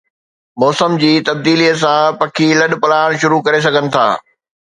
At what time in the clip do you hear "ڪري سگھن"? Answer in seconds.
3.45-3.85